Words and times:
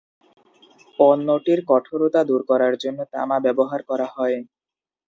পণ্যটির 0.99 1.59
কঠোরতা 1.67 2.21
দূর 2.29 2.41
করার 2.49 2.73
জন্য 2.83 2.99
তামা 3.13 3.37
ব্যবহার 3.45 3.81
করা 3.89 4.07
হয়। 4.15 4.37